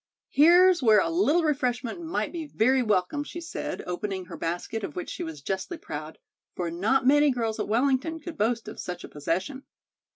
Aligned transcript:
"Here's 0.31 0.81
where 0.81 0.99
a 0.99 1.11
little 1.11 1.43
refreshment 1.43 2.01
might 2.01 2.31
be 2.31 2.47
very 2.47 2.81
welcome," 2.81 3.23
she 3.23 3.39
said, 3.39 3.83
opening 3.85 4.25
her 4.25 4.35
basket 4.35 4.83
of 4.83 4.95
which 4.95 5.11
she 5.11 5.21
was 5.21 5.43
justly 5.43 5.77
proud, 5.77 6.17
for 6.55 6.71
not 6.71 7.05
many 7.05 7.29
girls 7.29 7.59
at 7.59 7.67
Wellington 7.69 8.19
could 8.19 8.35
boast 8.35 8.67
of 8.67 8.79
such 8.79 9.03
a 9.03 9.07
possession. 9.07 9.61